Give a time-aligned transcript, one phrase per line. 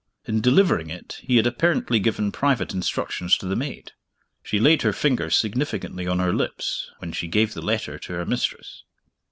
[0.25, 3.91] In delivering it he had apparently given private instructions to the maid.
[4.41, 8.25] She laid her finger significantly on her lips when she gave the letter to her
[8.25, 8.83] mistress.